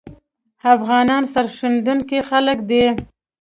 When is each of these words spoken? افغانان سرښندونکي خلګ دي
افغانان 0.73 1.23
سرښندونکي 1.33 2.19
خلګ 2.29 2.57
دي 2.69 2.85